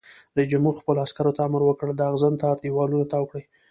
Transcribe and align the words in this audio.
رئیس 0.35 0.47
جمهور 0.53 0.73
خپلو 0.81 0.99
عسکرو 1.05 1.35
ته 1.37 1.41
امر 1.47 1.61
وکړ؛ 1.65 1.87
د 1.95 2.01
اغزن 2.11 2.33
تار 2.43 2.55
دیوالونه 2.63 3.05
تاو 3.11 3.29
کړئ! 3.29 3.43